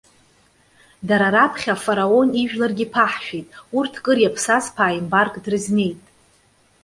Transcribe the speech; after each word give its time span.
Дара 1.07 1.27
раԥхьа, 1.35 1.81
Фараон 1.83 2.29
ижәларгьы 2.43 2.85
ԥаҳшәеит. 2.93 3.47
Урҭ, 3.77 3.93
кыр 4.03 4.17
иаԥсаз 4.21 4.65
ԥааимбарк 4.75 5.33
дрызнеит. 5.43 6.01